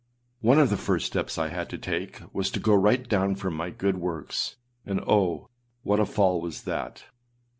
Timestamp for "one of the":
0.39-0.77